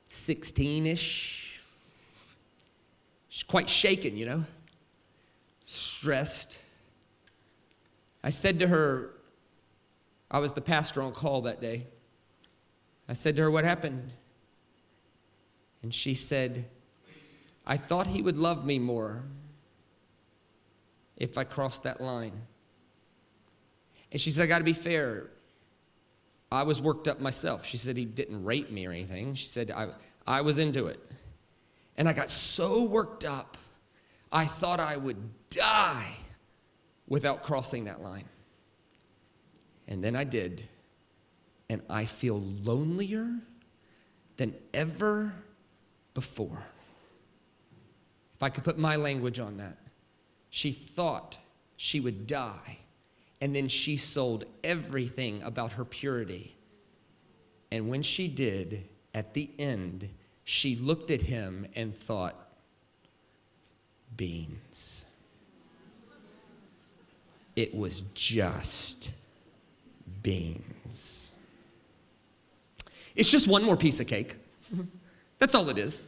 [0.10, 1.60] 16 ish.
[3.30, 4.46] She's quite shaken, you know,
[5.66, 6.58] stressed.
[8.24, 9.12] I said to her,
[10.32, 11.88] I was the pastor on call that day.
[13.10, 14.14] I said to her, What happened?
[15.82, 16.66] And she said,
[17.66, 19.26] I thought he would love me more
[21.18, 22.42] if I crossed that line.
[24.12, 25.30] And she said, I got to be fair.
[26.54, 27.66] I was worked up myself.
[27.66, 29.34] She said he didn't rape me or anything.
[29.34, 29.90] She said I,
[30.28, 31.00] I was into it.
[31.98, 33.58] And I got so worked up,
[34.32, 35.18] I thought I would
[35.50, 36.16] die
[37.08, 38.26] without crossing that line.
[39.88, 40.68] And then I did.
[41.70, 43.40] And I feel lonelier
[44.38, 45.34] than ever
[46.14, 46.64] before.
[48.36, 49.78] If I could put my language on that,
[50.50, 51.38] she thought
[51.78, 52.78] she would die
[53.44, 56.56] and then she sold everything about her purity.
[57.74, 60.08] And when she did, at the end,
[60.46, 62.36] she looked at him and thought,
[64.16, 65.04] beans.
[67.58, 69.12] It was just
[70.22, 71.34] beans.
[73.14, 74.38] It's just one more piece of cake.
[75.40, 76.00] That's all it is.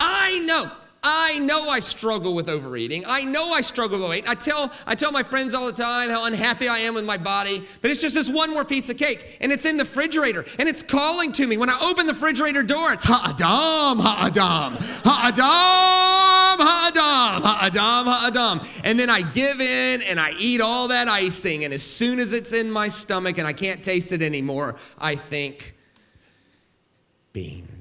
[0.00, 0.68] I know.
[1.08, 3.04] I know I struggle with overeating.
[3.06, 4.28] I know I struggle with weight.
[4.28, 7.16] I tell, I tell my friends all the time how unhappy I am with my
[7.16, 10.44] body, but it's just this one more piece of cake, and it's in the refrigerator,
[10.58, 11.58] and it's calling to me.
[11.58, 18.60] When I open the refrigerator door, it's ha-adam, ha-adam, ha-adam, ha-adam, ha-adam, ha-adam.
[18.82, 22.32] And then I give in and I eat all that icing, and as soon as
[22.32, 25.76] it's in my stomach and I can't taste it anymore, I think,
[27.32, 27.75] beans.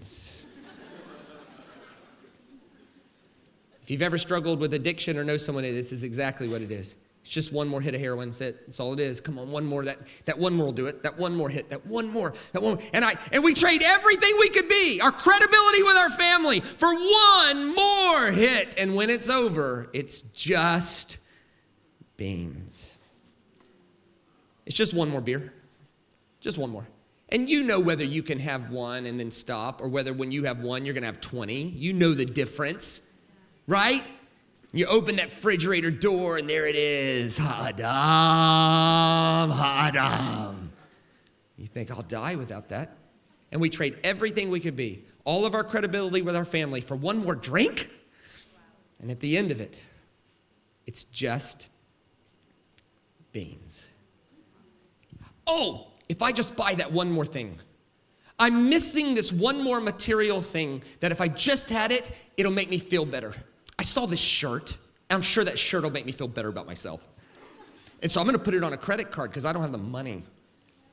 [3.85, 6.95] If you've ever struggled with addiction or know someone, this is exactly what it is.
[7.21, 8.29] It's just one more hit of heroin.
[8.29, 8.65] That's it.
[8.65, 9.21] That's all it is.
[9.21, 9.85] Come on, one more.
[9.85, 11.03] That, that one more will do it.
[11.03, 11.69] That one more hit.
[11.69, 12.33] That one more.
[12.53, 12.79] That one.
[12.93, 16.91] And I and we trade everything we could be, our credibility with our family, for
[16.95, 18.73] one more hit.
[18.79, 21.19] And when it's over, it's just
[22.17, 22.91] beans.
[24.65, 25.53] It's just one more beer.
[26.41, 26.87] Just one more.
[27.29, 30.45] And you know whether you can have one and then stop, or whether when you
[30.45, 31.53] have one, you're going to have 20.
[31.53, 33.11] You know the difference
[33.67, 34.11] right?
[34.71, 37.39] You open that refrigerator door and there it is.
[37.39, 37.83] Hadam,
[39.53, 40.67] Hadam.
[41.57, 42.97] You think, I'll die without that.
[43.51, 46.95] And we trade everything we could be, all of our credibility with our family for
[46.95, 47.89] one more drink.
[49.01, 49.75] And at the end of it,
[50.85, 51.69] it's just
[53.31, 53.85] beans.
[55.47, 57.57] Oh, if I just buy that one more thing,
[58.37, 62.69] I'm missing this one more material thing that if I just had it, it'll make
[62.69, 63.33] me feel better.
[63.77, 64.75] I saw this shirt.
[65.09, 67.05] I'm sure that shirt will make me feel better about myself.
[68.01, 69.77] And so I'm gonna put it on a credit card because I don't have the
[69.77, 70.23] money.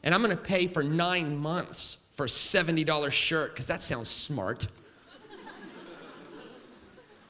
[0.02, 4.66] And I'm gonna pay for nine months for a $70 shirt because that sounds smart.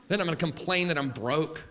[0.08, 1.62] then I'm gonna complain that I'm broke.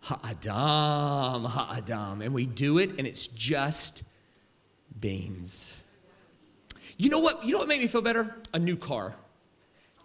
[0.00, 2.22] Ha'adam, ha'adam.
[2.22, 4.02] And we do it and it's just
[4.98, 5.74] beans.
[6.98, 7.44] You know what?
[7.44, 8.36] You know what made me feel better?
[8.52, 9.14] A new car.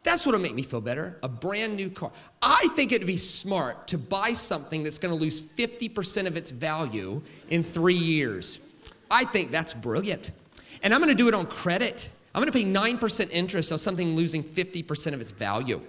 [0.08, 2.14] That's what'll make me feel better a brand new car.
[2.42, 7.22] I think it'd be smart to buy something that's gonna lose 50% of its value
[7.50, 8.60] in three years.
[9.12, 10.32] I think that's brilliant.
[10.82, 12.08] And I'm gonna do it on credit.
[12.34, 15.82] I'm gonna pay 9% interest on something losing 50% of its value.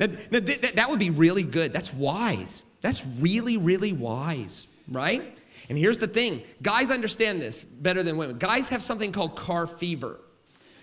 [0.00, 1.70] Now, that, that would be really good.
[1.74, 2.72] That's wise.
[2.80, 5.38] That's really, really wise, right?
[5.68, 8.38] And here's the thing guys understand this better than women.
[8.38, 10.20] Guys have something called car fever.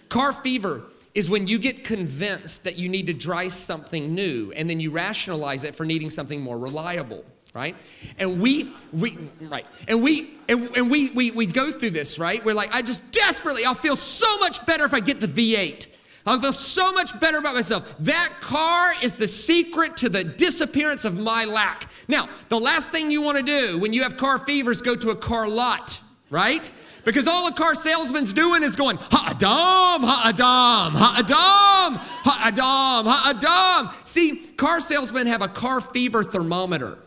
[0.07, 0.83] Car fever
[1.15, 4.91] is when you get convinced that you need to try something new and then you
[4.91, 7.75] rationalize it for needing something more reliable right
[8.19, 12.43] and we we right and we and, and we, we we go through this right
[12.43, 15.87] we're like i just desperately i'll feel so much better if i get the v8
[16.27, 17.95] I'll feel so much better about myself.
[17.99, 21.87] That car is the secret to the disappearance of my lack.
[22.07, 24.95] Now, the last thing you want to do when you have car fever is go
[24.95, 25.99] to a car lot,
[26.31, 26.67] right?
[27.05, 33.95] Because all a car salesman's doing is going, ha-adam, ha-adam, ha-adam, ha-adam, ha-adam.
[34.03, 36.97] See, car salesmen have a car fever thermometer,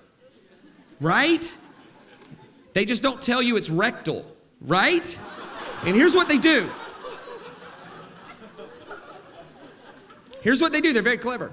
[1.01, 1.53] right?
[2.75, 4.25] They just don't tell you it's rectal,
[4.61, 5.19] right?
[5.85, 6.71] And here's what they do.
[10.43, 10.93] Here's what they do.
[10.93, 11.53] They're very clever.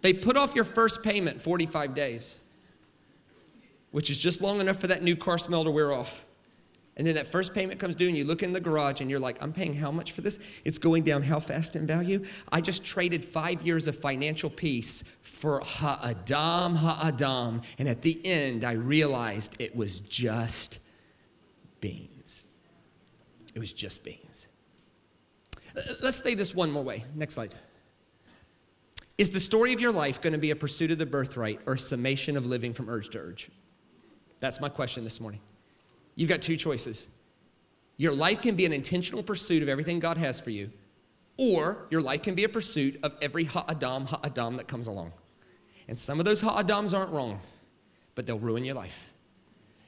[0.00, 2.36] They put off your first payment 45 days,
[3.90, 6.24] which is just long enough for that new car smell to wear off.
[7.02, 9.18] And then that first payment comes due, and you look in the garage and you're
[9.18, 10.38] like, I'm paying how much for this?
[10.64, 12.24] It's going down how fast in value?
[12.52, 17.62] I just traded five years of financial peace for ha'adam, ha'adam.
[17.76, 20.78] And at the end, I realized it was just
[21.80, 22.44] beans.
[23.52, 24.46] It was just beans.
[26.00, 27.04] Let's say this one more way.
[27.16, 27.52] Next slide.
[29.18, 31.72] Is the story of your life going to be a pursuit of the birthright or
[31.72, 33.50] a summation of living from urge to urge?
[34.38, 35.40] That's my question this morning.
[36.14, 37.06] You've got two choices.
[37.96, 40.70] Your life can be an intentional pursuit of everything God has for you,
[41.36, 45.12] or your life can be a pursuit of every ha'adam, ha'adam that comes along.
[45.88, 47.40] And some of those ha'adams aren't wrong,
[48.14, 49.12] but they'll ruin your life.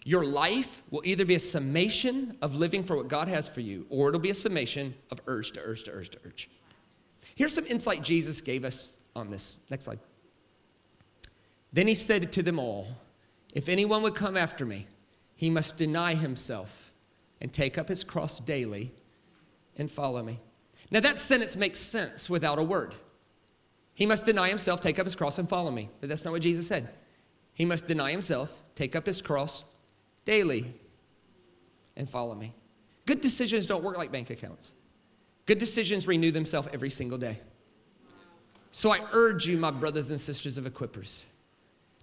[0.05, 3.87] Your life will either be a summation of living for what God has for you,
[3.89, 6.51] or it'll be a summation of urge to urge to urge to urge.
[7.35, 9.59] Here's some insight Jesus gave us on this.
[9.71, 9.99] Next slide.
[11.73, 12.87] Then he said to them all,
[13.55, 14.87] If anyone would come after me,
[15.45, 16.91] he must deny himself
[17.39, 18.91] and take up his cross daily
[19.77, 20.41] and follow me.
[20.91, 22.95] Now, that sentence makes sense without a word.
[23.93, 25.91] He must deny himself, take up his cross, and follow me.
[26.01, 26.89] But that's not what Jesus said.
[27.53, 29.65] He must deny himself, take up his cross
[30.25, 30.73] daily,
[31.95, 32.55] and follow me.
[33.05, 34.73] Good decisions don't work like bank accounts.
[35.45, 37.39] Good decisions renew themselves every single day.
[38.71, 41.25] So I urge you, my brothers and sisters of Equippers,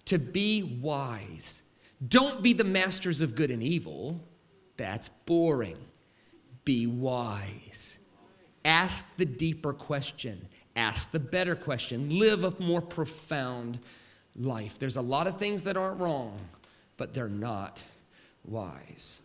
[0.04, 1.61] to be wise
[2.08, 4.20] don't be the masters of good and evil.
[4.76, 5.76] That's boring.
[6.64, 7.98] Be wise.
[8.64, 10.48] Ask the deeper question.
[10.74, 12.18] Ask the better question.
[12.18, 13.78] Live a more profound
[14.36, 14.78] life.
[14.78, 16.38] There's a lot of things that aren't wrong,
[16.96, 17.82] but they're not
[18.44, 19.20] wise.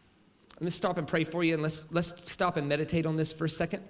[0.55, 3.31] Let me stop and pray for you and let's, let's stop and meditate on this
[3.31, 3.83] for a second.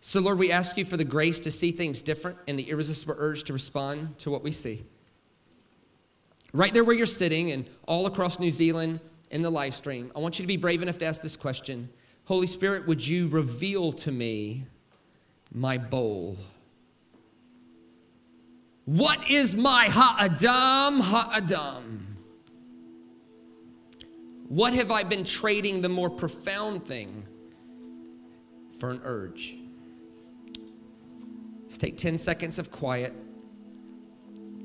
[0.00, 3.14] So, Lord, we ask you for the grace to see things different and the irresistible
[3.16, 4.84] urge to respond to what we see.
[6.54, 9.00] Right there where you're sitting and all across New Zealand
[9.32, 11.88] in the live stream, I want you to be brave enough to ask this question
[12.26, 14.64] Holy Spirit, would you reveal to me
[15.52, 16.38] my bowl?
[18.84, 22.16] What is my ha'adam, ha'adam?
[24.48, 27.26] What have I been trading the more profound thing
[28.78, 29.56] for an urge?
[31.64, 33.12] Let's take 10 seconds of quiet.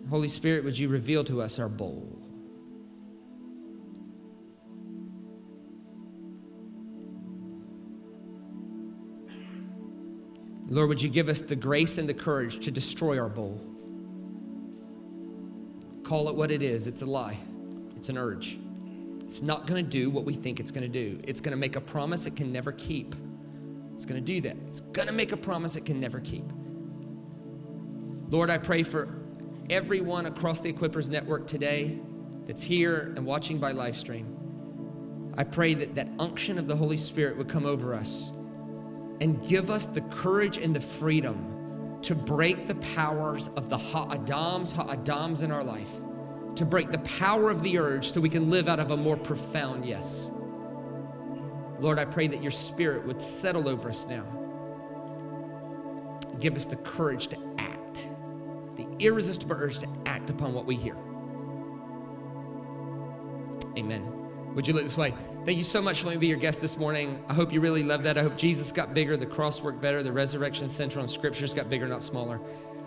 [0.10, 2.20] Holy Spirit, would you reveal to us our bowl?
[10.68, 13.60] Lord, would you give us the grace and the courage to destroy our bowl?
[16.04, 17.38] Call it what it is it's a lie,
[17.96, 18.58] it's an urge.
[19.22, 21.20] It's not going to do what we think it's going to do.
[21.24, 23.16] It's going to make a promise it can never keep.
[23.94, 24.58] It's going to do that.
[24.68, 26.46] It's going to make a promise it can never keep.
[28.32, 29.20] Lord, I pray for
[29.70, 32.00] everyone across the Equippers Network today
[32.48, 34.36] that's here and watching by live stream.
[35.38, 38.32] I pray that that unction of the Holy Spirit would come over us
[39.22, 44.72] and give us the courage and the freedom to break the powers of the ha'adams,
[44.74, 45.94] ha'adams in our life,
[46.56, 49.18] to break the power of the urge so we can live out of a more
[49.18, 50.32] profound yes.
[51.80, 54.26] Lord, I pray that your spirit would settle over us now.
[56.40, 57.69] Give us the courage to act,
[59.00, 60.96] irresistible urge to act upon what we hear.
[63.78, 64.06] Amen.
[64.56, 65.14] Would you look this way?
[65.46, 67.24] Thank you so much for letting me be your guest this morning.
[67.30, 68.18] I hope you really love that.
[68.18, 71.70] I hope Jesus got bigger, the cross worked better, the resurrection central and scriptures got
[71.70, 72.42] bigger, not smaller.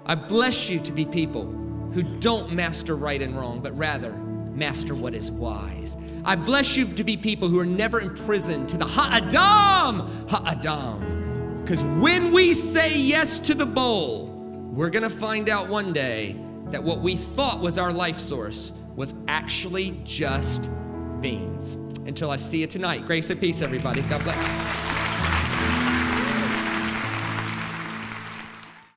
[0.04, 1.50] I bless you to be people
[1.92, 5.96] who don't master right and wrong, but rather master what is wise.
[6.24, 10.42] I bless you to be people who are never imprisoned to the ha adam, ha
[10.46, 11.62] adam.
[11.62, 14.31] Because when we say yes to the bowl,
[14.72, 16.34] we're going to find out one day
[16.68, 20.70] that what we thought was our life source was actually just
[21.20, 21.74] beans.
[22.06, 24.00] Until I see you tonight, grace and peace, everybody.
[24.02, 24.81] God bless.